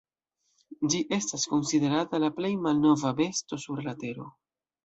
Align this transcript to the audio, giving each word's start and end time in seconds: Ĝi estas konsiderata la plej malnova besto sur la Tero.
Ĝi 0.93 1.01
estas 1.17 1.45
konsiderata 1.51 2.21
la 2.25 2.31
plej 2.39 2.53
malnova 2.65 3.15
besto 3.23 3.63
sur 3.67 3.87
la 3.91 3.99
Tero. 4.05 4.31